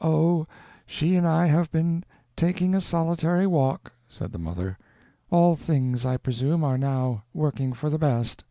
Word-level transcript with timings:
"Oh, 0.00 0.46
she 0.86 1.16
and 1.16 1.26
I 1.26 1.46
have 1.46 1.68
been 1.72 2.04
taking 2.36 2.76
a 2.76 2.80
solitary 2.80 3.44
walk," 3.44 3.92
said 4.06 4.30
the 4.30 4.38
mother; 4.38 4.78
"all 5.30 5.56
things, 5.56 6.04
I 6.04 6.16
presume, 6.16 6.62
are 6.62 6.78
now 6.78 7.24
working 7.34 7.72
for 7.72 7.90
the 7.90 7.98
best." 7.98 8.44